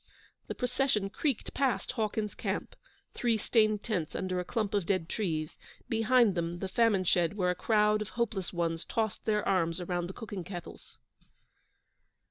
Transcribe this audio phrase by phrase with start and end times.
[0.47, 2.75] The procession creaked past Hawkins's camp
[3.13, 7.51] three stained tents under a clump of dead trees; behind them the famine shed where
[7.51, 10.97] a crowd of hopeless ones tossed their arms around the cooking kettles.